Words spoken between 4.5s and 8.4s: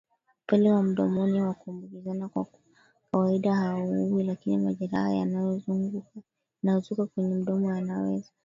majeraha yanayozuka kwenye mdomo yanaweza